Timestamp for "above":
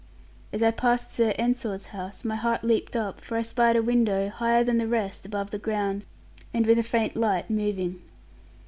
5.27-5.51